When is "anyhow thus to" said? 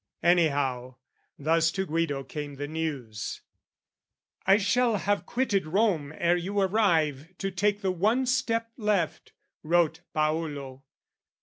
0.23-1.85